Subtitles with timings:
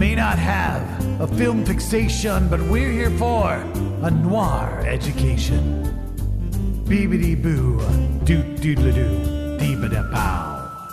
[0.00, 3.52] may not have a film fixation, but we're here for
[4.02, 5.84] a noir education.
[6.86, 7.78] Beebity boo,
[8.24, 10.88] doot doodle doo, dee da pow.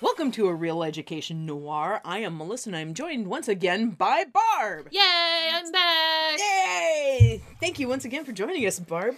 [0.00, 2.00] Welcome to a Reel Education Noir.
[2.02, 4.88] I am Melissa and I'm joined once again by Barb.
[4.90, 6.38] Yay, I'm back.
[6.38, 7.42] Yay!
[7.60, 9.16] Thank you once again for joining us, Barb.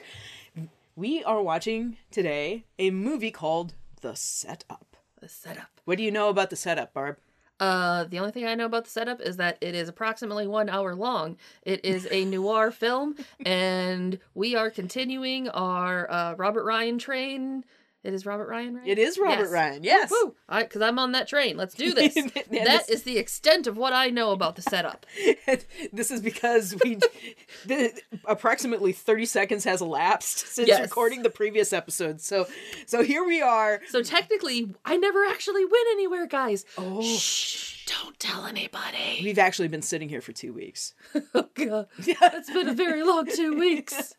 [0.96, 4.96] We are watching today a movie called The Setup.
[5.20, 5.80] The setup.
[5.84, 7.18] What do you know about The Setup, Barb?
[7.60, 10.70] Uh, the only thing I know about the setup is that it is approximately one
[10.70, 11.36] hour long.
[11.62, 17.64] It is a noir film, and we are continuing our uh, Robert Ryan train.
[18.02, 18.88] It is Robert Ryan, right?
[18.88, 20.10] It is Robert Ryan, yes.
[20.10, 20.34] Woo!
[20.48, 21.58] Because I'm on that train.
[21.58, 22.14] Let's do this.
[22.50, 25.04] That is the extent of what I know about the setup.
[25.92, 26.94] this is because we
[27.66, 27.92] the,
[28.24, 30.80] approximately 30 seconds has elapsed since Yes.
[30.80, 32.20] recording the previous episode.
[32.20, 32.46] So
[32.86, 33.80] so here we are.
[33.88, 36.64] So technically, I never actually went anywhere, guys.
[36.78, 37.02] Oh.
[37.02, 37.84] Shh!
[37.86, 39.20] Don't tell anybody.
[39.22, 40.94] We've actually been sitting here for 2 weeks.
[41.34, 44.14] Oh god, it's been a very long two weeks.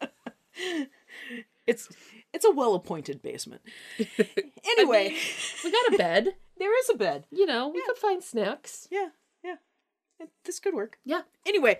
[1.67, 1.87] It's
[2.33, 3.61] it's a well-appointed basement.
[4.77, 5.15] Anyway,
[5.63, 6.27] We got a bed.
[6.57, 7.25] there is a bed.
[7.31, 8.87] You know, we could find snacks.
[8.91, 9.09] Yeah,
[9.43, 9.55] yeah.
[10.45, 10.97] This could work.
[11.03, 11.21] Yeah.
[11.47, 11.79] Anyway,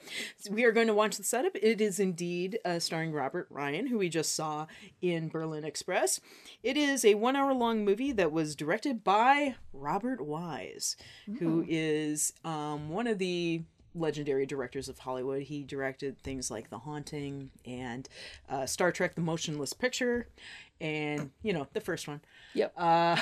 [0.50, 1.56] we are going to watch the setup.
[1.56, 4.66] It is indeed uh, starring Robert Ryan, who we just saw
[5.02, 6.20] in Berlin Express.
[6.64, 10.98] It is a one hour long movie that was directed by Robert Wise,
[11.40, 13.62] who is um, one of the
[13.96, 15.44] legendary directors of Hollywood.
[15.44, 18.08] He directed things like The Haunting and
[18.50, 20.28] uh, Star Trek The Motionless Picture,
[20.80, 22.22] and, you know, the first one.
[22.56, 22.74] Yep.
[22.76, 23.16] Uh,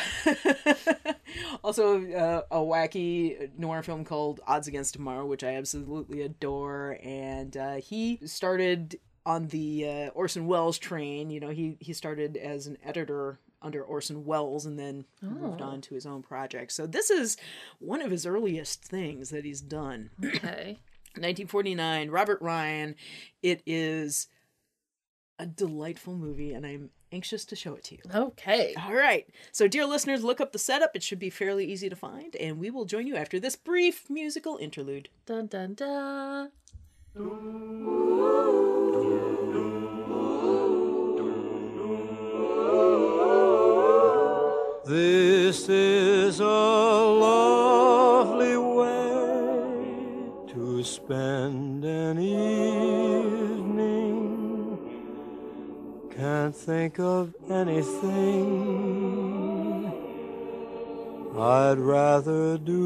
[1.63, 6.97] also, uh, a wacky noir film called Odds Against Tomorrow, which I absolutely adore.
[7.03, 11.29] And uh, he started on the uh, Orson Welles train.
[11.29, 15.65] You know, he he started as an editor under Orson Welles and then moved oh.
[15.65, 16.71] on to his own project.
[16.71, 17.37] So this is
[17.79, 20.11] one of his earliest things that he's done.
[20.39, 20.77] Okay.
[21.15, 22.95] 1949, Robert Ryan.
[23.41, 24.27] It is
[25.39, 28.01] a delightful movie, and I'm anxious to show it to you.
[28.13, 28.75] Okay.
[28.77, 29.25] All right.
[29.51, 30.95] So, dear listeners, look up the setup.
[30.95, 34.09] It should be fairly easy to find, and we will join you after this brief
[34.09, 35.09] musical interlude.
[35.25, 36.51] Dun dun dun.
[44.89, 46.43] This is a
[47.23, 53.69] lovely way to spend an evening.
[56.09, 58.49] Can't think of anything
[61.37, 62.79] I'd rather do.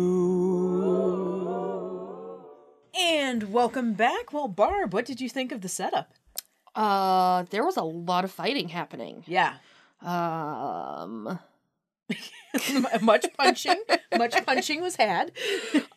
[2.99, 4.33] And welcome back.
[4.33, 6.11] Well, Barb, what did you think of the setup?
[6.75, 9.23] Uh, there was a lot of fighting happening.
[9.25, 9.53] Yeah.
[10.01, 11.39] Um,
[13.01, 13.81] much punching.
[14.17, 15.31] much punching was had.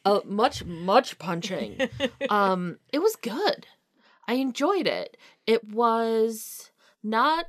[0.04, 1.78] uh, much much punching.
[2.30, 3.66] um, it was good.
[4.28, 5.16] I enjoyed it.
[5.46, 6.70] It was
[7.02, 7.46] not.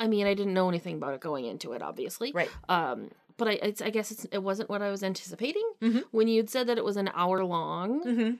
[0.00, 2.32] I mean, I didn't know anything about it going into it, obviously.
[2.32, 2.50] Right.
[2.68, 6.02] Um, but I, it's, I guess it's, it wasn't what I was anticipating Mhm.
[6.10, 8.04] when you'd said that it was an hour long.
[8.04, 8.34] Mm-hmm.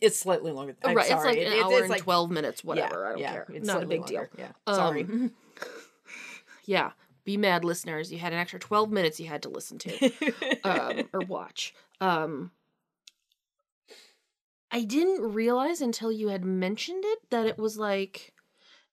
[0.00, 0.76] It's slightly longer.
[0.84, 1.16] I'm right, sorry.
[1.18, 3.00] it's like an it's- hour it's and like- twelve minutes, whatever.
[3.02, 3.46] Yeah, I don't yeah, care.
[3.54, 4.16] it's Not a big deal.
[4.20, 4.30] longer.
[4.38, 4.48] Yeah.
[4.66, 5.06] Um, Sorry.
[6.66, 6.90] Yeah,
[7.26, 8.10] be mad, listeners.
[8.10, 10.12] You had an extra twelve minutes you had to listen to
[10.64, 11.74] um, or watch.
[12.00, 12.52] Um,
[14.70, 18.32] I didn't realize until you had mentioned it that it was like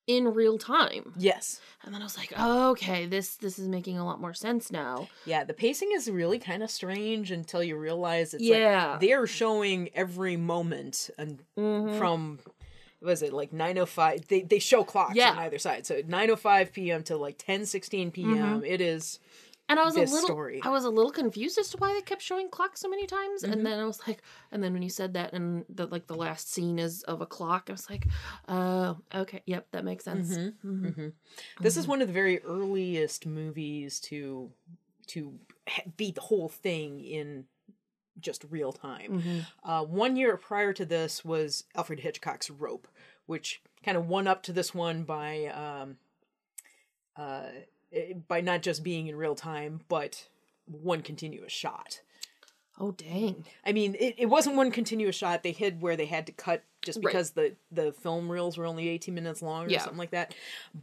[0.05, 1.61] in real time, yes.
[1.83, 4.69] and then I was like, oh, okay, this this is making a lot more sense
[4.71, 5.07] now.
[5.25, 8.91] Yeah, the pacing is really kind of strange until you realize it's Yeah.
[8.91, 11.97] like they're showing every moment and Mhm.
[11.97, 12.39] from
[13.03, 15.31] was it like 905 they they show clocks Yeah.
[15.31, 19.19] on either side so 905 p.m to like 10 16 p.m it is
[19.69, 20.59] And I was a little, story.
[20.61, 23.43] I was a little confused as to why they kept showing clocks so many times.
[23.43, 23.53] Mm-hmm.
[23.53, 24.21] And then I was like,
[24.51, 27.25] and then when you said that, and the like, the last scene is of a
[27.25, 28.05] clock, I was like,
[28.49, 30.35] oh, okay, yep, that makes sense.
[30.37, 30.85] Mm-hmm.
[30.87, 31.13] Mhm.
[31.61, 34.51] this is one of the very earliest movies to
[35.07, 35.39] to
[35.95, 37.45] beat the whole thing in
[38.19, 39.45] just real time Mhm.
[39.63, 42.87] Uh, one year prior to this was Alfred Hitchcock's Rope,
[43.25, 45.97] which kind of won up to this one by um,
[47.15, 47.49] uh,
[47.91, 50.27] eh, by not just being in real time, but
[50.65, 52.01] one continuous shot.
[52.79, 53.45] Oh dang.
[53.65, 55.43] I mean, it, it wasn't one continuous shot.
[55.43, 57.05] They hid where they had to cut just Right.
[57.05, 59.79] because the the film reels were only 18 minutes long or Yeah.
[59.81, 60.33] something like that.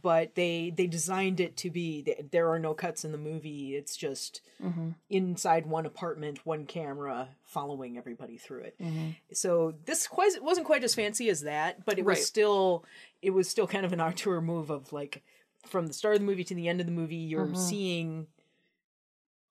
[0.01, 3.75] But they they designed it to be th- there are no cuts in the movie.
[3.75, 4.89] It's just Mm-hmm.
[5.09, 8.75] inside one apartment, one camera following everybody through it.
[8.79, 9.09] Mm-hmm.
[9.33, 12.85] So this quite wasn't quite as fancy as that, but it was still
[13.21, 15.23] it was still kind of an auteur move of like
[15.67, 17.57] from the start of the movie to the end of the movie, you're Mhm.
[17.57, 18.27] seeing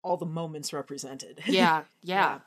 [0.02, 1.40] all the moments represented.
[1.46, 2.38] Yeah, yeah.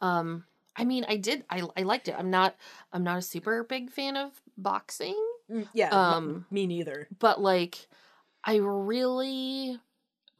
[0.00, 0.44] Um,
[0.76, 1.44] I mean, I did.
[1.50, 2.14] I I liked it.
[2.18, 2.54] I'm not.
[2.92, 5.16] I'm not a super big fan of boxing,
[5.50, 7.08] Mm, Yeah, Um, me neither.
[7.18, 7.86] but like,
[8.44, 9.78] I really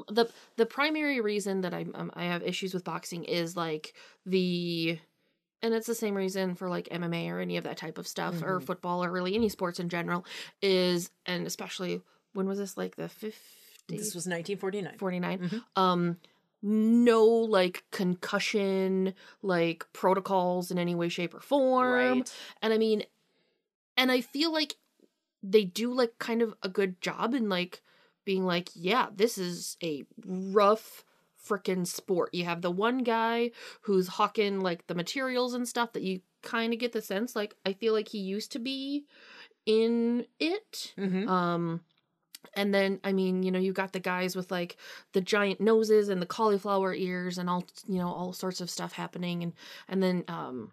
[0.09, 0.27] the
[0.57, 3.95] the primary reason that I um, I have issues with boxing is like
[4.27, 4.99] the
[5.63, 8.43] and it's the same reason for like MMA or any of that type of stuff
[8.43, 8.67] or Mhm.
[8.67, 10.27] football or really any sports in general
[10.61, 12.03] is and especially
[12.35, 13.33] when was this like the 50s
[13.89, 14.99] This was 1949.
[14.99, 15.63] 49 Mhm.
[15.77, 16.17] um
[16.67, 22.33] no like concussion like protocols in any way shape or form Right.
[22.61, 23.05] and i mean
[23.97, 24.75] and i feel like
[25.43, 27.83] they do like kind of a good job in like
[28.25, 31.05] being like yeah this is a rough
[31.49, 33.53] frickin' sport you have the one guy
[33.83, 37.55] who's hawking like the materials and stuff that you kind of get the sense like
[37.65, 39.05] i feel like he used to be
[39.67, 41.29] in it Mm-hmm.
[41.29, 41.81] um
[42.55, 44.77] and then i mean you know you got the guys with like
[45.13, 48.93] the giant noses and the cauliflower ears and all you know all sorts of stuff
[48.93, 49.43] happening.
[49.43, 49.53] And
[49.89, 50.73] and then um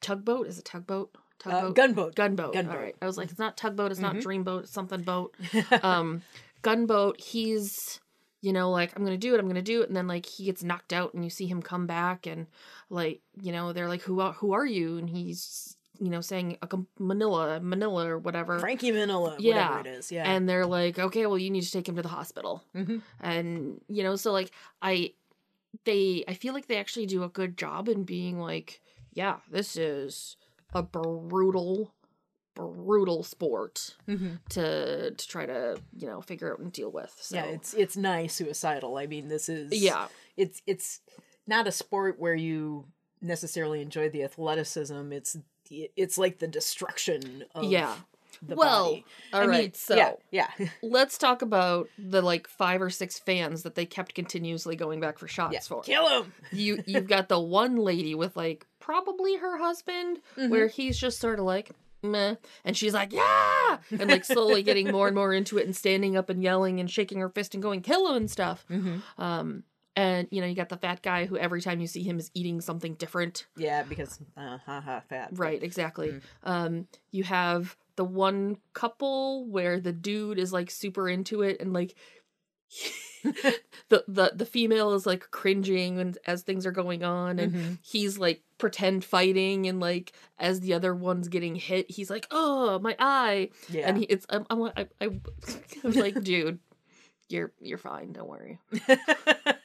[0.00, 0.46] tugboat?
[0.46, 1.10] Is it tugboat?
[1.14, 1.74] Uh, tugboat?
[1.76, 2.14] gunboat.
[2.14, 2.52] gunboat.
[2.54, 2.74] Gunboat.
[2.76, 2.96] all right.
[3.02, 3.90] I was like it's not tugboat.
[3.90, 4.22] It's not Mhm.
[4.22, 4.60] dreamboat.
[4.64, 5.34] It's something boat.
[5.82, 6.22] Um
[6.62, 8.00] gunboat he's
[8.40, 9.40] you know like i'm gonna do it.
[9.40, 9.88] I'm gonna do it.
[9.88, 12.46] And then like he gets knocked out and you see him come back and
[12.90, 14.96] like you know they're like who are who are you?
[14.98, 19.70] And he's you know saying a manila manila or whatever Frankie Manila, Yeah.
[19.70, 20.10] whatever it is.
[20.12, 20.28] Yeah.
[20.30, 23.00] and they're like okay well you need to take him to the hospital Mhm.
[23.20, 24.50] and you know so like
[24.82, 25.12] i
[25.84, 28.80] they i feel like they actually do a good job in being like
[29.12, 30.36] yeah this is
[30.74, 31.92] a brutal
[32.54, 34.38] brutal sport Mhm.
[34.50, 37.96] to to try to you know figure out and deal with so Yeah, it's it's
[37.96, 38.96] nigh suicidal.
[38.96, 40.06] I mean, this is yeah
[40.36, 41.00] It's it's
[41.46, 42.86] not a sport where you
[43.20, 45.12] necessarily enjoy the athleticism.
[45.12, 45.36] It's
[45.70, 47.94] it's like the destruction of yeah
[48.46, 49.04] the well body.
[49.32, 50.12] all I right mean, so yeah,
[50.58, 50.68] yeah.
[50.82, 55.18] let's talk about the like five or six fans that they kept continuously going back
[55.18, 55.60] for shots yeah.
[55.60, 56.32] for Kill him.
[56.52, 61.38] you you've got the one lady with like probably her husband where he's just sort
[61.38, 61.70] of like
[62.02, 62.34] meh
[62.66, 66.14] and she's like yeah and like slowly getting more and more into it and standing
[66.18, 69.00] up and yelling and shaking her fist and going kill him and stuff Mhm.
[69.16, 69.62] um
[69.96, 72.30] and you know you got the fat guy who every time you see him is
[72.34, 75.30] eating something different Yeah, because uh, haha, fat.
[75.32, 76.20] right exactly Mm.
[76.42, 81.72] um you have the one couple where the dude is like super into it and
[81.72, 81.94] like
[83.88, 87.78] the the the female is like cringing and as things are going on and Mhm.
[87.82, 92.78] he's like pretend fighting and like as the other one's getting hit he's like oh
[92.80, 93.88] my eye Yeah.
[93.88, 95.04] and he, it's I'm, I'm like I, I,
[95.84, 96.58] I'm like dude
[97.28, 98.58] you're you're fine don't worry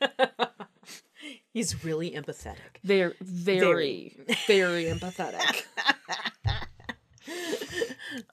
[1.53, 2.57] He's really empathetic.
[2.83, 4.15] they're very
[4.47, 4.85] very.
[4.85, 5.63] empathetic.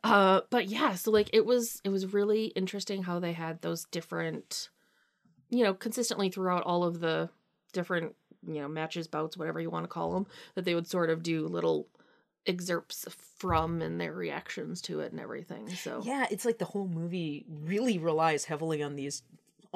[0.03, 3.85] Uh but yeah so like it was it was really interesting how they had those
[3.87, 4.71] different
[5.51, 7.29] you know consistently throughout all of the
[7.73, 8.15] different
[8.47, 11.23] you know matches bouts whatever you want to call them that they would sort of
[11.23, 11.89] do little
[12.47, 13.05] excerpts
[13.37, 16.01] from and their reactions to it and everything so.
[16.05, 19.23] Yeah, it's like the whole movie really relies heavily on these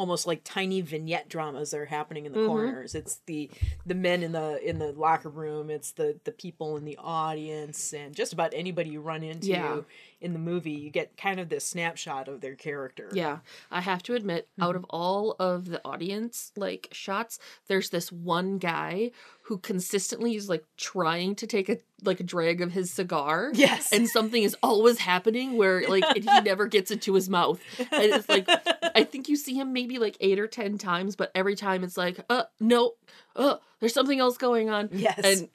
[0.00, 2.46] almost like tiny vignette dramas that are happening in the Mhm.
[2.46, 2.94] corners.
[2.94, 3.50] It's the
[3.84, 7.92] the men in the in the locker room, it's the the people in the audience
[7.92, 9.82] and just about anybody you run into Yeah.
[10.20, 13.08] In the movie, you get kind of this snapshot of their character.
[13.12, 13.38] Yeah,
[13.70, 17.38] I have to admit, out of all of the audience like shots,
[17.68, 19.12] there's this one guy
[19.50, 23.50] who consistently is like trying to take a like a drag of his cigar.
[23.52, 23.92] Yes.
[23.92, 27.60] And something is always happening where like and he never gets it to his mouth.
[27.78, 28.48] And it's like
[28.94, 31.96] I think you see him maybe like eight or ten times, but every time it's
[31.96, 32.92] like, uh no,
[33.34, 34.90] uh, there's something else going on.
[34.92, 35.18] Yes.
[35.24, 35.48] And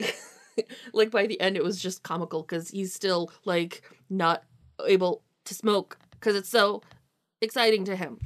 [0.94, 4.44] like by the end it was just comical because he's still like not
[4.88, 6.82] able to smoke because it's so
[7.42, 8.20] exciting to him.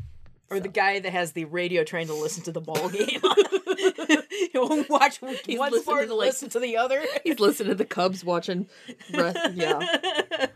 [0.50, 3.20] or the guy that has the radio trying to listen to the ball game.
[4.51, 5.36] He'll watch one
[5.79, 7.01] sport to, like- listen to the other.
[7.24, 8.68] He's listening to the Cubs watching.
[9.12, 10.48] Breath, yeah,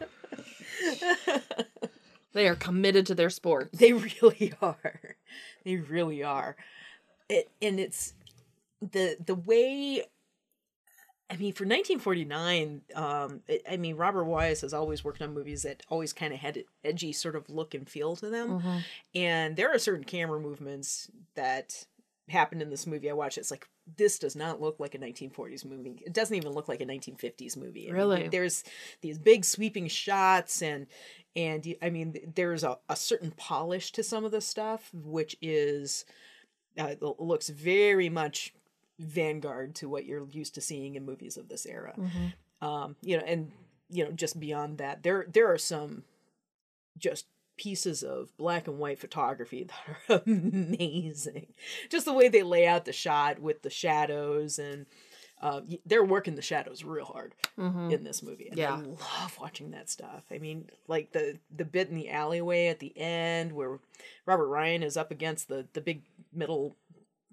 [2.33, 3.69] they are committed to their sport.
[3.73, 5.15] They really are.
[5.63, 6.55] They really are.
[7.29, 8.13] It and it's
[8.81, 10.03] the the way
[11.33, 15.63] I mean, for 1949, um, it, I mean, Robert Wise has always worked on movies
[15.63, 18.49] that always kind of had an edgy sort of look and feel to them.
[18.49, 18.77] Mm-hmm.
[19.15, 21.85] And there are certain camera movements that
[22.29, 23.39] happened in this movie I watched.
[23.39, 26.01] It's like, this does not look like a 1940s movie.
[26.05, 27.85] It doesn't even look like a 1950s movie.
[27.85, 28.27] I mean, Really?
[28.27, 28.63] there's
[29.01, 30.87] these big sweeping shots and
[31.35, 36.05] and I mean there's a, a certain polish to some of the stuff which is
[36.77, 38.53] uh, looks very much
[38.99, 41.93] vanguard to what you're used to seeing in movies of this era.
[41.97, 42.67] Mm-hmm.
[42.67, 43.51] Um, you know, and
[43.89, 46.03] you know, just beyond that, there there are some
[46.97, 47.25] just
[47.57, 49.63] pieces of black and white photography
[50.09, 51.47] that are amazing.
[51.89, 54.85] Just the way they lay out the shot with the shadows and
[55.41, 57.35] Uh, they're working the shadows real hard
[57.91, 58.47] in this movie.
[58.47, 58.75] And Yeah.
[58.75, 60.23] I love watching that stuff.
[60.31, 63.79] I mean, like the the bit in the alleyway at the end where
[64.25, 66.77] Robert Ryan is up against the the big middle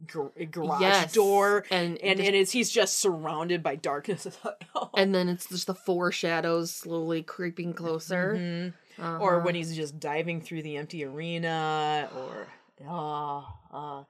[0.06, 1.12] gar- garage Yes.
[1.12, 4.26] door, And- and and it's he's just surrounded by darkness.
[4.74, 4.88] Oh.
[4.96, 8.34] And then it's just the four shadows slowly creeping closer.
[8.38, 9.02] Mm-hmm.
[9.02, 9.18] Uh-huh.
[9.18, 12.48] or when he's just diving through the empty arena or
[12.86, 13.42] uh,
[13.72, 14.04] uh,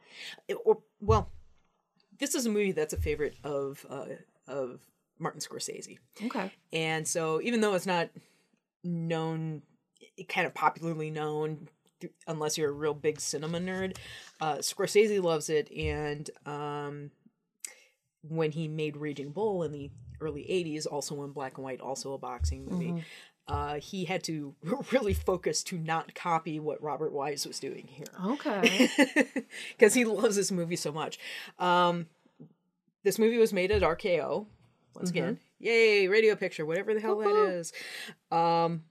[0.64, 1.30] or well
[2.18, 4.06] this is a movie that's a favorite of uh,
[4.48, 4.80] of
[5.20, 6.50] Martin Scorsese Okay.
[6.72, 8.10] and so even though it's not
[8.82, 9.62] known
[10.28, 11.68] kind of popularly known
[12.26, 13.96] unless you're a real big cinema nerd
[14.40, 17.10] uh, Scorsese loves it and um,
[18.22, 19.90] when he made Raging Bull in the
[20.20, 23.04] early 80s also in black and white also a boxing movie
[23.48, 24.54] uh, he had to
[24.92, 28.88] really focus to not copy what Robert Wise was doing here Okay.
[29.76, 31.18] because he loves this movie so much.
[31.58, 32.06] Um,
[33.02, 34.46] this movie was made at RKO.
[34.94, 37.72] Once again, yay, radio picture, whatever the hell that is.
[38.30, 38.82] Um,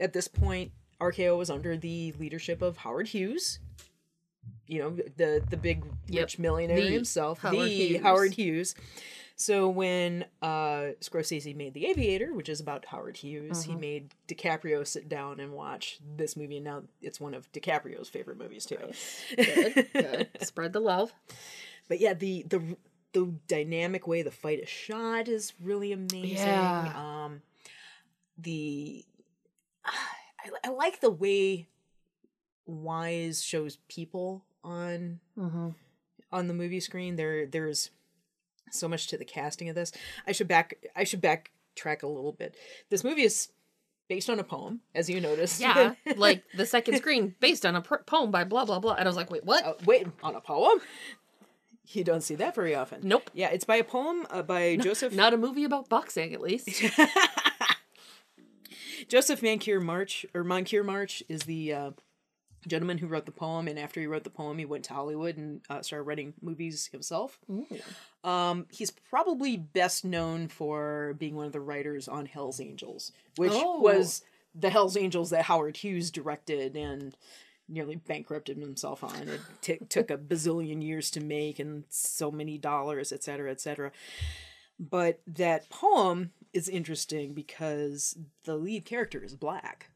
[0.00, 3.58] at this point, RKO was under the leadership of Howard Hughes.
[4.66, 6.22] You know, the the big Yep.
[6.22, 8.02] rich millionaire The himself, Howard the Hughes.
[8.02, 8.74] Howard Hughes.
[9.36, 14.84] So when uh, Scorsese made The Aviator, which is about Howard Hughes, he made DiCaprio
[14.84, 18.78] sit down and watch this movie, and now it's one of DiCaprio's favorite movies too.
[19.36, 19.86] good.
[19.92, 20.28] Good.
[20.42, 21.12] Spread the love.
[21.88, 22.76] But yeah, the the
[23.12, 26.30] the dynamic way the fight is shot is really amazing.
[26.36, 26.92] Yeah.
[26.96, 27.42] Um,
[28.36, 29.04] the
[30.44, 31.68] I, I like the way
[32.66, 35.68] Wise shows people on Mm-hmm.
[36.32, 37.16] on the movie screen.
[37.16, 37.90] There there's
[38.70, 39.92] so much to the casting of this.
[40.26, 42.54] I should back I should backtrack a little bit.
[42.90, 43.48] This movie is
[44.08, 45.60] based on a poem, as you noticed.
[45.60, 49.02] Yeah, like the second screen based on a pr- poem by blah blah blah, and
[49.06, 49.64] I was like, wait, what?
[49.64, 50.78] Uh, wait, on a poem?
[51.90, 53.00] You don't see that very often.
[53.02, 53.30] Nope.
[53.32, 56.68] Yeah, it's by a poem uh, by Joseph Not a movie about boxing, at least.
[59.08, 61.90] Joseph Mancure March or Moncure March is the uh,
[62.66, 65.36] gentleman who wrote the poem, and after he wrote the poem, he went to Hollywood
[65.36, 67.38] and uh, started writing movies himself.
[68.24, 73.52] Um, he's probably best known for being one of the writers on Hell's Angels, which
[73.54, 73.80] Oh.
[73.80, 74.22] was
[74.54, 77.16] the Hell's Angels that Howard Hughes directed and
[77.68, 79.28] nearly bankrupted himself on.
[79.28, 83.60] It t- took a bazillion years to make and so many dollars, et cetera, et
[83.60, 83.92] cetera.
[84.80, 89.90] But that poem is interesting because the lead character is black.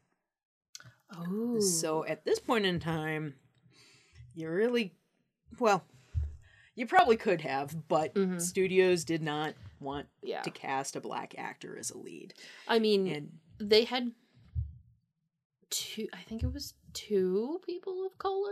[1.15, 3.35] Oh, So at this point in time,
[4.33, 4.95] you really,
[5.59, 5.83] well,
[6.75, 8.39] you probably could have, but mm-hmm.
[8.39, 10.41] studios did not want Yeah.
[10.41, 12.33] to cast a black actor as a lead.
[12.67, 14.11] I mean, And they had
[15.69, 16.07] two.
[16.13, 18.51] I think it was two people of color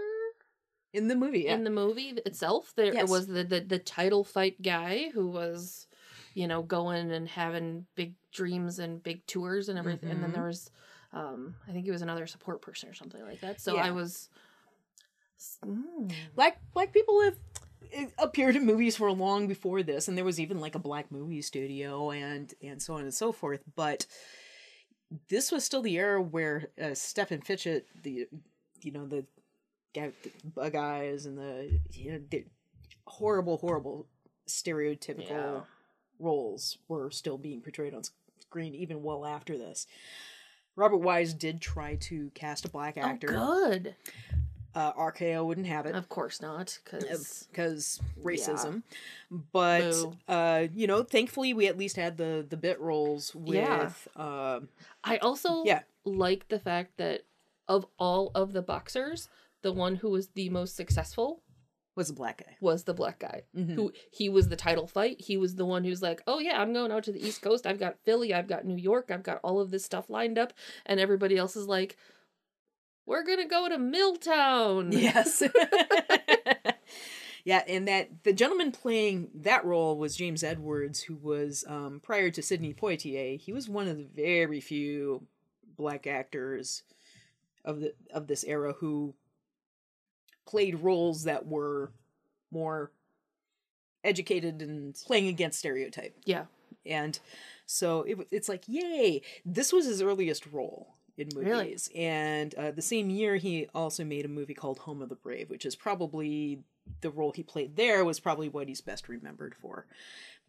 [0.94, 1.54] in the movie, yeah.
[1.56, 2.74] in the movie itself.
[2.76, 3.10] There Yes.
[3.10, 5.88] was the, the the title fight guy who was,
[6.34, 10.10] you know, going and having big dreams and big tours and everything.
[10.12, 10.34] And then Mhm.
[10.34, 10.72] there was,
[11.14, 13.60] um, I think he was another support person or something like that.
[13.62, 13.86] So Yeah.
[13.86, 14.30] I was.
[15.66, 16.14] Mm.
[16.36, 17.36] black black people have
[17.92, 21.12] eh, appeared in movies for long before this and there was even like a black
[21.12, 24.06] movie studio and and so on and so forth but
[25.30, 28.28] this was still the era where uh, Stepin Fetchit the
[28.84, 29.26] you know the
[29.96, 32.46] guy the bug eyes and the you know the
[33.08, 34.08] horrible horrible
[34.48, 35.62] stereotypical Yeah.
[36.22, 38.04] Roles were still being portrayed on
[38.40, 39.88] screen even well after this
[40.76, 43.28] Robert Wise did try to cast a black actor.
[43.38, 43.96] Oh, good.
[44.74, 48.84] Uh, RKO wouldn't have it Of course not, because racism.
[49.52, 49.94] But
[50.30, 53.92] uh, you know, thankfully we at least had the the bit roles with Yeah.
[54.16, 54.70] um
[55.04, 55.82] I also Yeah.
[56.06, 57.26] like the fact that
[57.68, 59.28] of all of the boxers,
[59.62, 61.42] the one who was the most successful
[61.96, 62.56] was a black guy.
[62.62, 63.44] was the black guy.
[63.56, 63.74] Mhm.
[63.76, 65.20] Who he was the title fight.
[65.20, 67.68] He was the one who's like, "Oh yeah, I'm going out to the East Coast.
[67.68, 68.34] I've got Philly.
[68.34, 69.12] I've got New York.
[69.12, 70.54] I've got all of this stuff lined up."
[70.86, 71.98] And everybody else is like,
[73.06, 75.44] "We're gonna go to Milltown." Yes.
[77.44, 82.30] yeah, and that the gentleman playing that role was James Edwards, who was um, prior
[82.32, 83.40] to Sidney Poitier.
[83.40, 85.28] He was one of the very few
[85.76, 86.84] black actors
[87.66, 89.14] of the of this era who
[90.52, 91.92] played roles that were
[92.52, 92.92] more
[94.04, 96.16] educated and playing against stereotype.
[96.26, 96.46] yeah.
[96.86, 97.20] And
[97.68, 99.22] so it, it's like, yay!
[99.46, 101.64] This was his earliest role in Really?
[101.66, 101.90] movies.
[101.96, 105.50] And uh, the same year, he also made a movie called Home of the Brave,
[105.52, 106.64] which is probably
[107.02, 109.86] the role he played there was probably what he's best remembered for.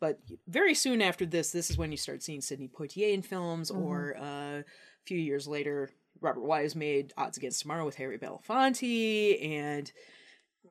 [0.01, 3.71] But very soon after this, this is when you start seeing Sidney Poitier in films,
[3.71, 4.65] or uh, a
[5.05, 5.91] few years later,
[6.23, 9.91] Robert Wise made Odds Against Tomorrow with Harry Belafonte, and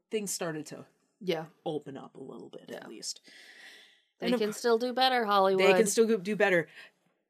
[0.10, 0.86] things started to
[1.20, 1.46] Yeah.
[1.66, 2.78] open up a little bit Yeah.
[2.78, 3.22] at least.
[4.20, 5.66] They And can cour- still do better, Hollywood.
[5.66, 6.68] they can still do better.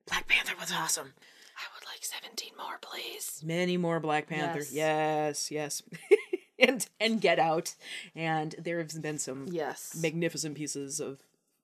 [0.08, 1.14] Black Panther was awesome.
[1.58, 3.42] I would like 17 more, please.
[3.44, 4.60] Many more Black Panther.
[4.60, 5.52] Yes.
[5.52, 5.84] Yes, yes.
[6.60, 7.76] and and Get Out.
[8.16, 9.96] And there have been some Yes.
[10.02, 11.22] magnificent pieces of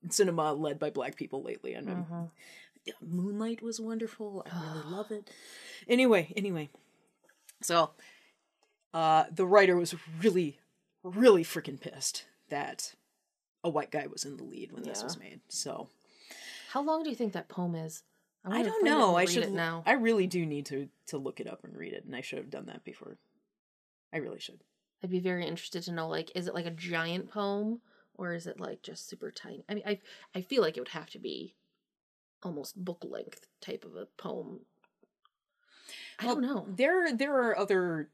[0.09, 1.73] cinema led by black people lately.
[1.73, 2.23] And Mm-hmm.
[3.01, 4.45] Moonlight was wonderful.
[4.51, 5.29] I really love it.
[5.87, 6.69] Anyway, anyway.
[7.61, 7.91] So
[8.93, 10.59] uh the writer was really,
[11.03, 12.95] really freaking pissed that
[13.63, 15.39] a white guy was in the lead when this was made.
[15.47, 15.87] So
[16.69, 18.03] How long do you think that poem is?
[18.43, 19.15] I wanna don't know.
[19.15, 19.83] I should now.
[19.85, 22.39] I really do need to to look it up and read it, and I should
[22.39, 23.17] have done that before.
[24.13, 24.61] I really should.
[25.03, 27.81] I'd be very interested to know like is it like a giant poem
[28.15, 29.63] or is it like just super tiny?
[29.69, 29.99] I mean I
[30.33, 31.55] I feel like it would have to be
[32.43, 34.61] almost book length type of a poem.
[36.19, 36.65] I don't know.
[36.67, 38.09] There there are other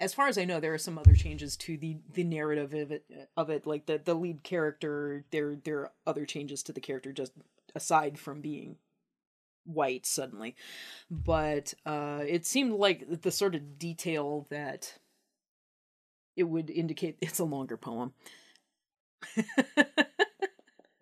[0.00, 2.92] as far as I know, there are some other changes to the the narrative of
[2.92, 3.04] it
[3.36, 3.66] of it.
[3.66, 7.32] Like the the lead character, there there are other changes to the character just
[7.74, 8.76] aside from being
[9.64, 10.54] white suddenly.
[11.10, 14.98] But uh it seemed like the sort of detail that
[16.36, 18.12] it would indicate it's a longer poem.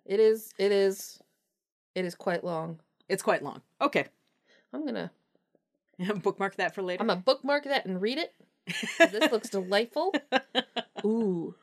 [0.07, 1.21] It is it is
[1.96, 2.78] it is quite long.
[3.08, 3.62] it's quite long.
[3.80, 4.06] Okay.
[4.72, 5.10] I'm to
[6.22, 7.02] Bookmark that for later.
[7.02, 8.34] I'm to bookmark that and read it.
[8.98, 10.12] This looks delightful.
[11.04, 11.54] Ooh.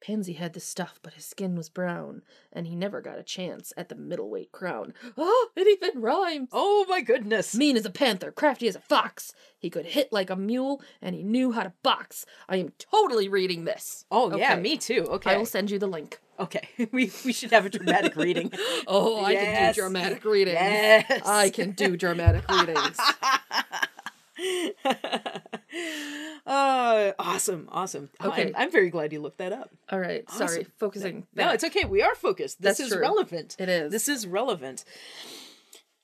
[0.00, 3.74] Pansy had the stuff, but his skin was brown, and he never got a chance
[3.76, 4.94] at the middleweight crown.
[5.18, 6.48] Oh, it even rhymes!
[6.52, 7.54] oh my goodness.
[7.54, 9.34] Mean as a panther, crafty as a fox.
[9.58, 12.24] He could hit like a mule, and he knew how to box.
[12.48, 14.06] I am totally reading this.
[14.10, 15.02] Oh yeah, me too.
[15.10, 15.34] Okay.
[15.34, 16.18] I will send you the link.
[16.40, 18.52] Okay, we we should have a dramatic reading.
[18.86, 20.54] Oh, I can do dramatic readings.
[20.54, 21.22] Yes.
[21.26, 22.98] I can do dramatic readings.
[26.46, 28.10] uh, awesome, awesome.
[28.20, 28.48] Oh, Okay.
[28.48, 29.70] I'm, I'm very glad you looked that up.
[29.90, 31.26] All right, sorry, focusing.
[31.34, 31.84] No, it's okay.
[31.84, 32.60] We are focused.
[32.60, 33.02] This That's is true.
[33.02, 33.56] relevant.
[33.58, 33.92] It is.
[33.92, 34.84] This is relevant.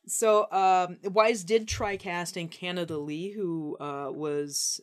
[0.06, 4.80] So, um, Wise did try casting Canada Lee, who uh, was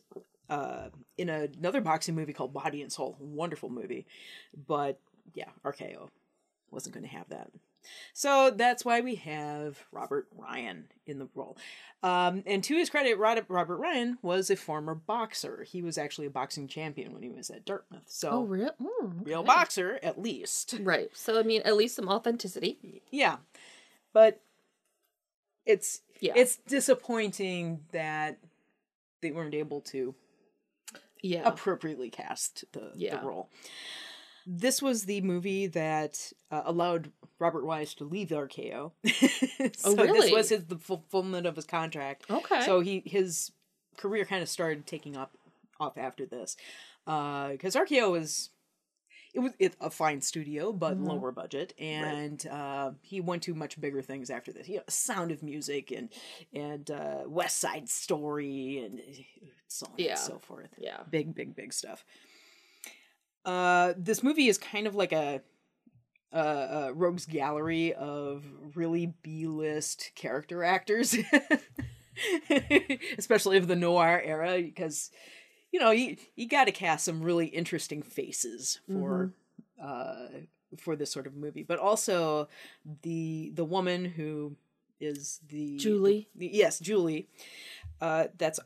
[0.50, 3.16] uh, in another boxing movie called Body and Soul.
[3.18, 4.06] Wonderful movie.
[4.66, 5.00] But
[5.32, 6.08] yeah, RKO
[6.70, 7.50] wasn't going to have that.
[8.14, 11.56] So that's why we have Robert Ryan in the role.
[12.02, 13.46] Um, and to his credit, Robert
[13.78, 15.64] Ryan was a former boxer.
[15.68, 18.04] He was actually a boxing champion when he was at Dartmouth.
[18.06, 18.70] So, Oh, real?
[18.80, 20.76] Mm, real boxer, at least.
[20.80, 21.10] Right.
[21.14, 23.02] So, I mean, at least some authenticity.
[23.10, 23.36] Yeah.
[24.14, 24.40] But
[25.66, 26.32] it's Yeah.
[26.36, 28.38] it's disappointing that
[29.20, 30.14] they weren't able to
[31.20, 31.42] Yeah.
[31.46, 33.16] appropriately cast the, Yeah.
[33.20, 33.50] the role.
[34.46, 38.92] This was the movie that uh, allowed Robert Wise to leave RKO.
[39.76, 40.20] so Oh, really?
[40.20, 42.24] This was his the fulfillment of his contract.
[42.30, 42.62] Okay.
[42.62, 43.52] So he his
[43.96, 45.32] career kind of started taking up
[45.80, 46.56] off after this,
[47.04, 48.50] because RKO was
[49.32, 51.08] it was it, a fine studio but Mhm.
[51.08, 54.68] lower budget, and uh, he went to much bigger things after this.
[54.68, 56.08] You know, Sound of Music and
[56.52, 59.00] and uh, West Side Story and
[59.68, 60.10] so on Yeah.
[60.10, 60.68] and so forth.
[60.78, 61.00] yeah.
[61.10, 62.04] Big, big, big stuff.
[63.44, 65.42] Uh, this movie is kind of like a,
[66.32, 71.14] a, a rogues gallery of really B-list character actors,
[73.18, 75.10] especially of the noir era, because
[75.72, 79.32] you know you you got to cast some really interesting faces for
[79.82, 80.26] uh
[80.78, 82.48] for this sort of movie, but also
[83.02, 84.56] the the woman who
[85.00, 86.28] is the Julie.
[86.34, 87.28] the- yes, Julie.
[88.00, 88.58] Uh, that's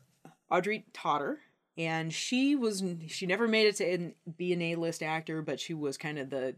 [0.49, 1.39] Audrey Totter,
[1.79, 5.73] and she was she never made it to be an A list actor, but she
[5.73, 6.55] was kind of the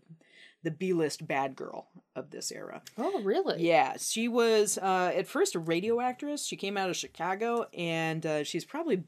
[0.63, 2.81] the B list bad girl of this era.
[2.97, 3.63] Oh, really?
[3.63, 6.45] Yeah, she was uh, at first a radio actress.
[6.45, 9.03] She came out of Chicago, and uh, she's probably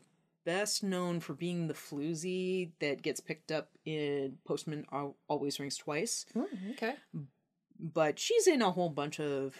[0.46, 5.78] best known for being the floozy that gets picked up in Postman Al- Always Rings
[5.78, 6.26] Twice.
[6.34, 6.96] Hmm, okay.
[7.80, 9.56] But she's in a whole bunch of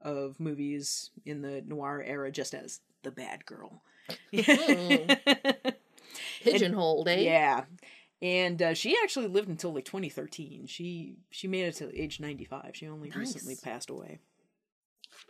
[0.00, 3.82] of movies in the noir era just as the bad girl.
[6.42, 7.20] Pigeonholed, eh?
[7.20, 7.64] Yeah.
[8.22, 10.66] And uh, she actually lived until like 2013.
[10.66, 12.70] She she made it to age 95.
[12.74, 14.18] She only recently passed away.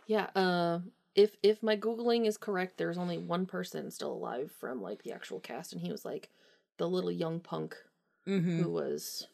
[0.07, 0.27] Yeah.
[0.35, 0.79] Uh,
[1.15, 5.11] if if my googling is correct, there's only one person still alive from like the
[5.11, 6.29] actual cast, and he was like
[6.77, 7.75] the little young punk
[8.27, 8.63] Mm-hmm.
[8.63, 9.27] who was.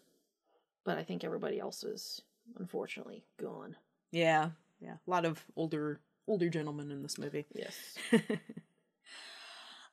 [0.83, 2.21] But I think everybody else is
[2.57, 3.75] unfortunately gone.
[4.11, 4.49] Yeah,
[4.81, 4.95] yeah.
[5.07, 7.45] A lot of older older gentlemen in this movie.
[7.53, 7.95] Yes.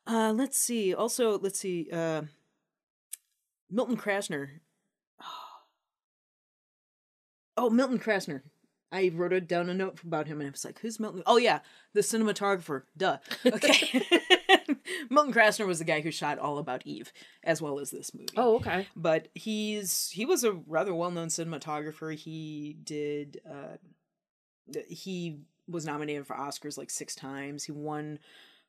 [0.08, 0.94] uh, let's see.
[0.94, 1.88] Also, let's see.
[1.92, 2.22] Uh,
[3.70, 4.48] Milton Krasner.
[7.60, 8.42] Oh, Milton Krasner.
[8.92, 11.36] I wrote it down a note about him, and I was like, "Who's Milton?" Oh
[11.38, 11.58] yeah,
[11.92, 12.84] the cinematographer.
[12.96, 13.18] Duh.
[13.44, 14.02] Okay.
[15.10, 18.28] Milton Krasner was the guy who shot All About Eve, as well as this movie.
[18.36, 18.86] Oh, okay.
[18.96, 22.14] but he's he was a rather well known cinematographer.
[22.14, 23.76] He did uh,
[24.88, 27.64] he was nominated for Oscars like six times.
[27.64, 28.18] He won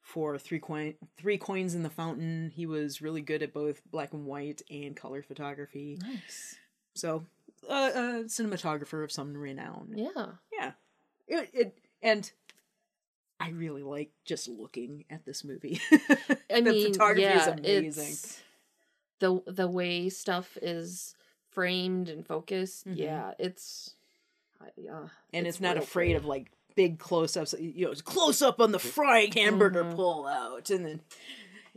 [0.02, 2.52] for three coin three coins in the fountain.
[2.56, 6.00] He was really good at both black and white and color photography.
[6.02, 6.56] Nice.
[6.96, 7.26] So
[7.70, 9.94] uh, a cinematographer of some renown.
[9.96, 10.26] Yeah.
[10.58, 10.72] Yeah.
[11.28, 12.32] It, it and
[13.40, 15.80] I really like just looking at this movie.
[16.52, 18.04] I the mean, photography is yeah, amazing.
[18.04, 18.42] it's-
[19.20, 21.14] The the way stuff is
[21.52, 22.98] framed and focused, Mhm.
[22.98, 23.96] yeah, it's
[24.78, 26.14] yeah, and it's, not afraid pretty.
[26.16, 29.96] of like big close-ups you know close up on the frying hamburger Mhm.
[29.96, 31.02] pull out and then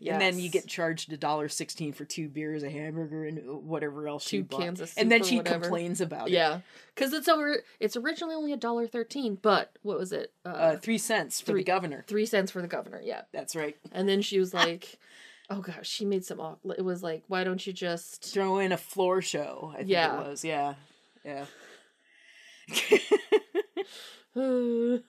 [0.05, 4.07] and then you get charged a dollar sixteen for two beers a hamburger and whatever
[4.09, 4.61] else she Two bought.
[4.61, 5.61] cans of and then she whatever.
[5.65, 6.61] complains about it yeah,
[6.95, 7.63] because it's over.
[7.81, 10.33] It's originally only a dollar thirteen, but what was it?
[10.45, 13.01] Uh, uh, three cents for three- the governor three cents for the governor.
[13.03, 14.99] Yeah, that's right and then she was like,
[15.51, 16.41] "Oh gosh," she made some.
[16.77, 20.21] It was like, "Why don't you just?" throw in a floor show i think Yeah.
[20.21, 20.75] it was yeah
[21.25, 21.45] yeah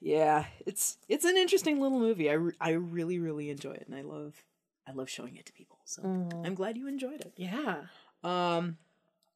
[0.00, 2.30] yeah it's it's an interesting little movie.
[2.30, 4.34] I, re- I really really enjoy it and i love
[4.88, 6.46] i love showing it to people so Mhm.
[6.46, 7.32] i'm glad you enjoyed it.
[7.36, 7.82] Yeah.
[8.24, 8.78] um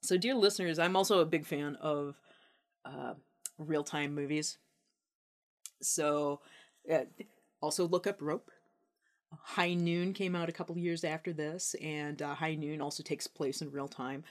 [0.03, 2.17] so dear listeners i'm also a big fan of
[2.85, 3.15] uh
[3.59, 4.59] real-time movies.
[5.81, 6.41] So
[6.93, 7.05] uh,
[7.61, 8.51] also look up rope.
[9.43, 13.27] High noon came out a couple years after this and uh, high noon also takes
[13.29, 14.25] place in real time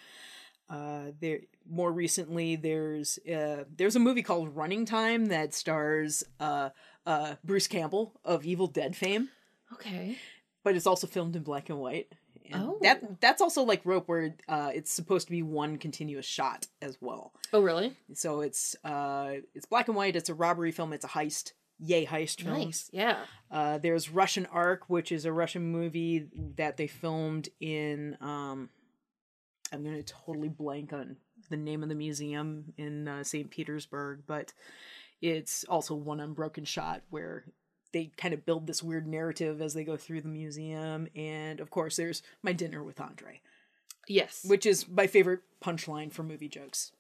[0.74, 6.70] uh, there more recently there's uh, there's a movie called Running Time that stars uh,
[7.06, 9.30] uh, Bruce Campbell of Evil Dead fame,
[9.74, 10.18] Okay.
[10.64, 12.08] but it's also filmed in black and white.
[12.52, 12.78] And Oh.
[12.82, 16.98] that that's also like Rope, where uh, it's supposed to be one continuous shot as
[17.00, 17.32] well.
[17.54, 17.96] Oh, really?
[18.14, 20.16] So it's uh, it's black and white.
[20.18, 20.92] It's a robbery film.
[20.94, 21.54] It's a heist.
[21.80, 22.66] Yay heist films.
[22.66, 22.90] Nice.
[22.94, 23.18] Yeah.
[23.52, 28.18] Uh, there's Russian Ark, which is a Russian movie that they filmed in.
[28.22, 28.70] Um,
[29.74, 31.18] I'm going to totally blank on
[31.50, 33.50] the name of the museum in uh, St.
[33.50, 34.54] Petersburg, but
[35.22, 37.46] it's also one unbroken shot where
[37.92, 41.08] they kind of build this weird narrative as they go through the museum.
[41.16, 43.42] And of course, there's My Dinner with Andre,
[44.08, 44.46] Yes.
[44.48, 46.92] which is my favorite punchline for movie jokes.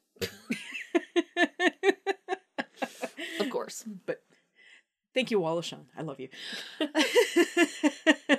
[3.39, 3.83] of course.
[4.05, 4.21] but
[5.13, 5.85] thank you, Wallace Shawn.
[5.97, 6.29] I love you.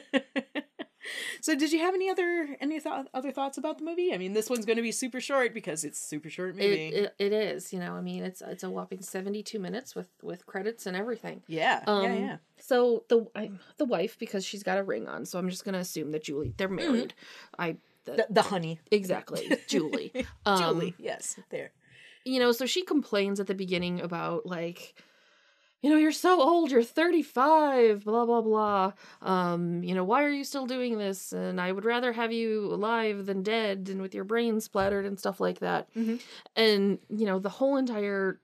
[1.45, 4.15] so, did you have any other any th- other thoughts about the movie?
[4.15, 6.87] I mean, this one's going to be super short because it's a super short movie.
[6.87, 7.71] It, it it is.
[7.71, 10.97] You know, I mean, it's it's a whopping seventy two minutes with with credits and
[10.97, 11.43] everything.
[11.47, 12.37] yeah, Um, yeah, yeah.
[12.61, 15.79] So the I, the wife because she's got a ring on, so I'm just gonna
[15.79, 17.13] assume that Julie they're married.
[17.59, 17.77] I
[18.07, 20.13] the, The, the honey, exactly Julie.
[20.47, 20.95] Um, Julie.
[20.99, 21.73] Yes, there.
[22.25, 24.95] you know, so she complains at the beginning about like,
[25.85, 28.93] you know, you're so old, you're 35, blah blah blah.
[29.23, 31.33] Um, you know, why are you still doing this?
[31.33, 35.19] And I would rather have you alive than dead and with your brain splattered and
[35.19, 35.89] stuff like that.
[35.95, 36.23] Mhm.
[36.57, 38.41] And you know, the whole entire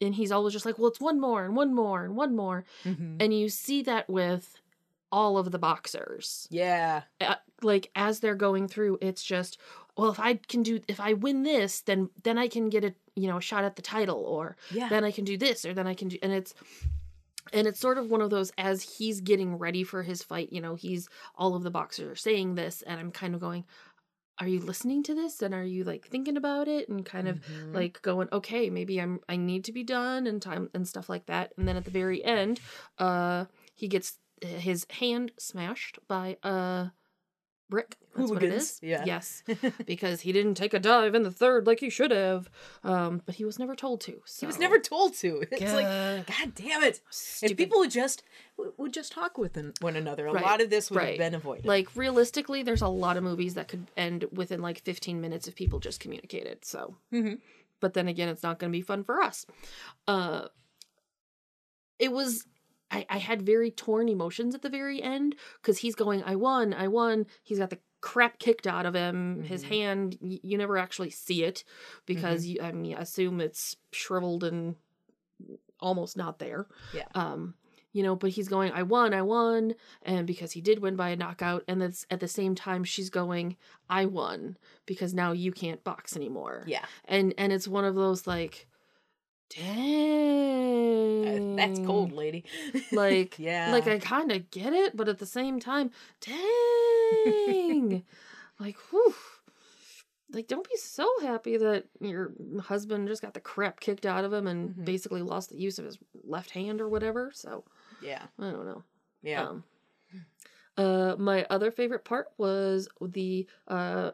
[0.00, 2.64] and he's always just like, well, it's one more and one more and one more.
[2.84, 3.16] Mhm.
[3.20, 4.60] And you see that with
[5.12, 9.58] all of the boxers Yeah, uh, like as they're going through it's just
[9.96, 12.94] well if i can do if i win this then then i can get a
[13.18, 14.88] you know a shot at the title or yeah.
[14.88, 16.54] then i can do this or then i can do and it's
[17.52, 20.60] and it's sort of one of those as he's getting ready for his fight you
[20.60, 23.64] know he's all of the boxers are saying this and i'm kind of going
[24.40, 27.40] are you listening to this and are you like thinking about it and kind of
[27.40, 27.74] Mhm.
[27.74, 31.26] like going okay maybe i'm i need to be done and time and stuff like
[31.26, 32.60] that and then at the very end
[32.98, 36.90] uh he gets his hand smashed by a
[37.68, 39.04] brick that's what it Hooligans, yeah.
[39.06, 39.42] yes
[39.86, 42.50] because he didn't take a dive in the third like he should have
[42.84, 45.44] um but he was never told to so he was never told to.
[45.52, 45.86] It's like,
[46.26, 47.00] God damn it!
[47.10, 47.52] Stupid.
[47.52, 48.22] If people would just
[48.76, 51.08] would just talk with one another, a Right, lot of this would right.
[51.10, 51.64] have been avoided.
[51.66, 55.54] like realistically there's a lot of movies that could end within like 15 minutes if
[55.54, 57.38] people just communicated so Mhm.
[57.80, 59.46] but then again it's not going to be fun for us
[60.08, 60.48] uh
[61.98, 62.46] it was
[62.90, 66.72] I, I had very torn emotions at the very end because he's going i won
[66.74, 69.68] i won he's got the crap kicked out of him his Mhm.
[69.68, 71.64] hand y- you never actually see it
[72.06, 72.62] because Mm-hmm.
[72.62, 74.76] you i mean I assume it's shriveled and
[75.80, 77.04] almost not there Yeah.
[77.14, 77.54] um
[77.92, 81.10] you know but he's going i won i won and because he did win by
[81.10, 83.56] a knockout and that's at the same time she's going
[83.88, 84.56] i won
[84.86, 88.66] because now you can't box anymore yeah, and and it's one of those like
[89.48, 92.44] dang that's cold, lady.
[92.92, 98.02] like yeah, like i kind of get it but at the same time dang
[98.60, 99.14] like whew
[100.32, 102.32] like don't be so happy that your
[102.62, 104.84] husband just got the crap kicked out of him and Mhm.
[104.84, 107.64] basically lost the use of his left hand or whatever so
[108.00, 108.82] yeah, i don't know
[109.22, 109.48] yeah.
[109.48, 109.64] um,
[110.76, 114.12] Uh, my other favorite part was the uh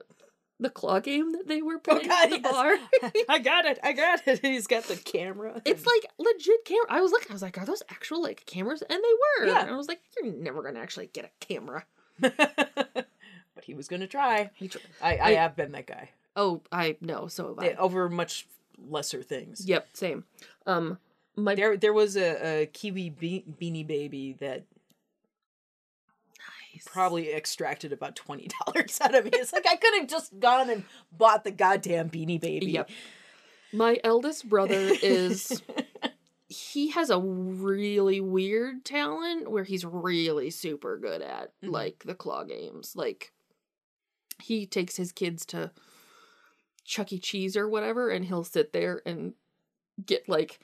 [0.61, 2.53] the claw game that they were playing at the yes.
[2.53, 2.77] bar.
[3.29, 3.79] I got it.
[3.83, 4.39] I got it.
[4.43, 5.61] He's got the camera.
[5.65, 6.87] It's like legit camera.
[6.89, 7.31] I was looking.
[7.31, 9.47] I was like, "Are those actual like cameras?" And they were.
[9.49, 9.63] Yeah.
[9.63, 11.85] And I was like, "You're never gonna actually get a camera."
[12.21, 13.07] but
[13.63, 14.51] he was gonna try.
[14.55, 17.29] He tr- I, I, I- have been that guy oh, I know.
[17.29, 17.75] So have I.
[17.75, 18.47] Over much
[18.89, 19.67] lesser things.
[19.67, 20.25] Yep, same.
[20.67, 20.99] Um,
[21.37, 24.65] my There, there was a, a kiwi be- beanie baby that
[26.85, 29.31] probably extracted about twenty dollars out of me.
[29.35, 32.73] It's like I could have just gone and bought the goddamn beanie baby.
[32.73, 32.91] Yep.
[33.73, 35.63] My eldest brother is
[36.49, 41.71] he has a really weird talent where he's really super good at Mhm.
[41.71, 42.95] like the claw games.
[42.95, 43.33] Like
[44.43, 45.73] he takes his kids to
[46.85, 47.19] Chuck E.
[47.19, 49.35] Cheese or whatever and he'll sit there and
[50.05, 50.61] get like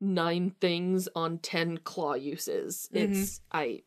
[0.00, 2.88] nine things on 10 claw uses.
[2.92, 3.10] Mhm.
[3.22, 3.82] It's I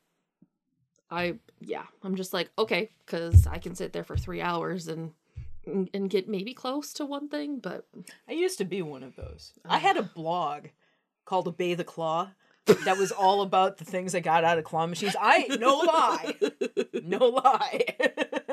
[1.10, 5.14] I yeah, I'm just like, okay, cuz I can sit there for 3 hours and
[5.66, 7.86] and and get maybe close to one thing, but
[8.28, 9.54] I used to be one of those.
[9.66, 9.80] I ah.
[9.80, 10.68] had a blog
[11.26, 12.32] called Obey the Claw
[12.86, 15.16] that was all about the things I got out of claw machines.
[15.20, 16.36] I no lie.
[17.04, 17.86] No lie.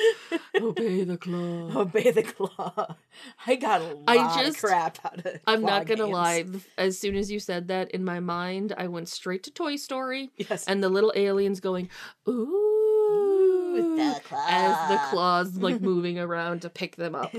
[0.60, 1.80] obey the claw.
[1.80, 2.96] Obey the claw.
[3.46, 6.12] I got a lot I of just- crap out of I'm not gonna games.
[6.12, 6.44] lie.
[6.78, 10.30] As soon as you said that, in my mind, I went straight to Toy Story
[10.36, 10.64] Yes.
[10.66, 11.88] and the little aliens going,
[12.28, 14.46] ooh, the claw.
[14.48, 17.34] as the claws like moving around to pick them up.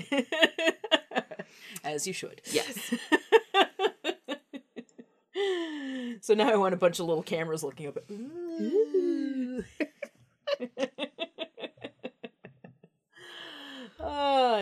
[1.84, 2.42] As you should.
[2.52, 2.94] Yes.
[6.22, 7.98] so now I want a bunch of little cameras looking up.
[7.98, 9.64] At, Ooh.
[14.00, 14.58] oh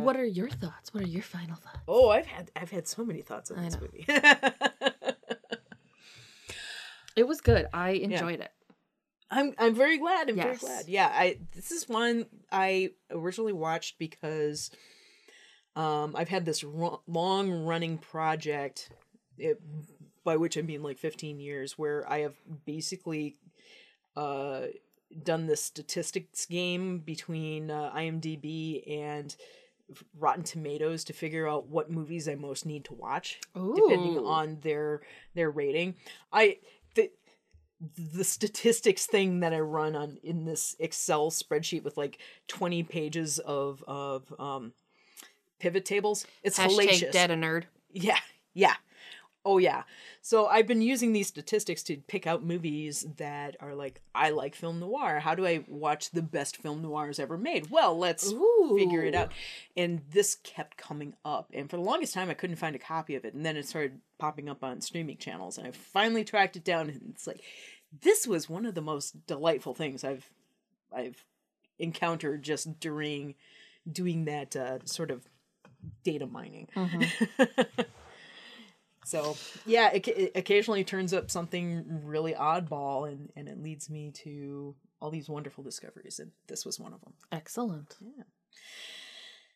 [0.00, 0.02] yeah.
[0.02, 0.06] yeah.
[0.06, 0.92] What are your thoughts?
[0.92, 1.78] What are your final thoughts?
[1.88, 4.06] Oh, I've had I've had so many thoughts on this movie.
[7.16, 7.66] It was good.
[7.72, 8.52] I enjoyed it.
[9.30, 10.28] I'm I'm very glad.
[10.28, 10.88] I'm very glad.
[10.88, 14.70] Yeah, I this is one I originally watched because
[15.76, 18.90] um I've had this ro- long running project
[19.38, 19.60] it,
[20.24, 23.36] by which I mean like 15 years where I have basically
[24.16, 24.62] uh
[25.22, 29.34] done this statistics game between uh, IMDb and
[30.18, 35.02] Rotten Tomatoes to figure out what movies I most need to watch depending on their
[35.34, 35.94] their rating.
[36.32, 36.58] I
[36.94, 37.10] the
[37.96, 43.38] the statistics thing that I run on in this Excel spreadsheet with like 20 pages
[43.38, 44.72] of of um
[45.58, 46.26] pivot tables.
[46.42, 47.12] It's Hashtag hellacious.
[47.12, 47.64] dead a nerd.
[47.92, 48.18] Yeah.
[48.54, 48.74] Yeah.
[49.50, 49.82] Oh yeah.
[50.22, 54.54] So I've been using these statistics to pick out movies that are like I like
[54.54, 55.18] film noir.
[55.18, 57.68] How do I watch the best film noirs ever made?
[57.68, 58.32] Well, let's
[58.76, 59.32] figure it out.
[59.76, 61.50] And this kept coming up.
[61.52, 63.34] And for the longest time I couldn't find a copy of it.
[63.34, 66.88] And then it started popping up on streaming channels and I finally tracked it down
[66.88, 67.40] and it's like
[68.02, 70.30] this was one of the most delightful things I've
[70.94, 71.24] I've
[71.80, 73.34] encountered just during
[73.90, 75.24] doing that uh, sort of
[76.04, 76.68] data mining.
[79.04, 79.36] So
[79.66, 84.74] yeah, it, it occasionally turns up something really oddball, and and it leads me to
[85.00, 87.14] all these wonderful discoveries, and this was one of them.
[87.32, 87.96] Excellent.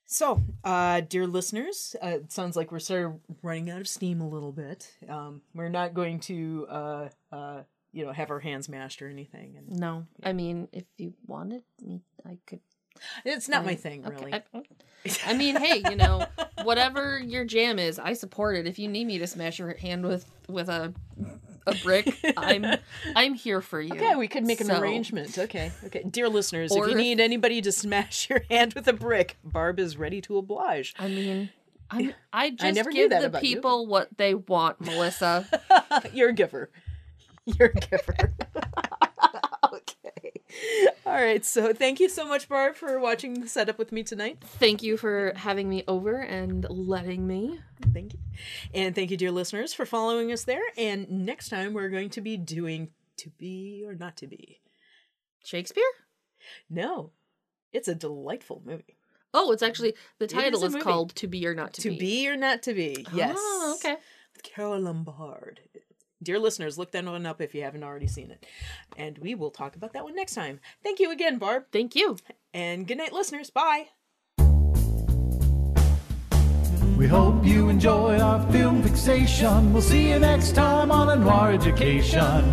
[0.07, 4.21] So, uh, dear listeners, uh, it sounds like we're sort of running out of steam
[4.21, 4.93] a little bit.
[5.09, 9.57] Um, we're not going to, uh, uh, you know, have our hands mashed or anything,
[9.57, 12.61] and No, I mean, if you wanted me, I could.
[13.25, 13.77] It's not my fine.
[13.79, 14.35] thing Okay, really.
[14.35, 14.43] I,
[15.27, 16.27] I mean, hey, you know,
[16.63, 18.67] whatever your jam is, I support it.
[18.67, 20.95] If you need me to smash your hand with with a
[21.67, 22.65] a brick, I'm
[23.17, 23.95] I'm here for you.
[23.95, 25.39] Okay, we could make an So- arrangement.
[25.39, 29.37] Okay, okay, dear listeners, if you need anybody to smash your hand with a brick,
[29.45, 30.95] Barb is ready to oblige.
[30.99, 31.51] I mean,
[31.91, 33.57] I'm, I just never give the about you.
[33.57, 35.47] people what they want, Melissa.
[36.15, 36.71] You're a giver.
[37.45, 38.33] You're a giver.
[41.07, 41.45] All right.
[41.45, 44.39] So thank you so much, Barb, for watching the setup with me tonight.
[44.41, 47.61] Thank you for having me over and letting me.
[47.93, 48.21] Thank you.
[48.73, 50.63] And thank you, dear listeners, for following us there.
[50.77, 54.61] And next time we're going to be doing To Be or Not to Be.
[55.45, 55.85] Shakespeare?
[56.71, 57.13] No,
[57.73, 58.97] it's a delightful movie.
[59.33, 61.95] Oh, it's actually the title a is, called "To Be or Not to, Be.
[61.97, 63.05] To Be or Not to Be.
[63.09, 63.37] Ah, yes.
[63.39, 63.97] Oh, okay.
[64.33, 65.61] With Carole Lombard.
[66.25, 68.47] Dear listeners, look that one up if you haven't already seen it.
[68.97, 70.59] And we will talk about that one next time.
[70.83, 71.65] Thank you again, Barb.
[71.71, 72.17] Thank you.
[72.55, 73.51] And good night, listeners.
[73.51, 73.89] Bye.
[76.97, 79.73] We hope you enjoy our film fixation.
[79.73, 82.53] We'll see you next time on a Noir Education.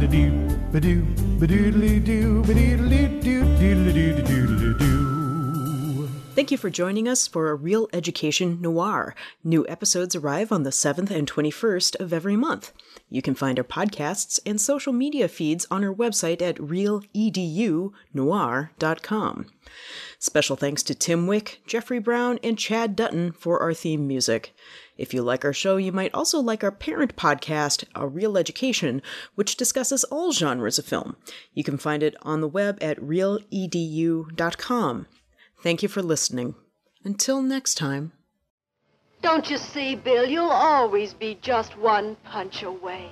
[6.33, 9.15] Thank you for joining us for a Reel Education Noir.
[9.43, 12.73] New episodes arrive on the 7th and 21st of every month.
[13.13, 19.45] You can find our podcasts and social media feeds on our website at reeledunoir.com.
[20.17, 24.55] Special thanks to Tim Wick, Jeffrey Brown, and Chad Dutton for our theme music.
[24.97, 29.01] If you like our show, you might also like our parent podcast, A Reel Education,
[29.35, 31.17] which discusses all genres of film.
[31.53, 35.07] You can find it on the web at reeledu.com.
[35.61, 36.55] Thank you for listening.
[37.03, 38.13] Until next time.
[39.21, 43.09] Don't you see, Bill, you'll always be just one punch away.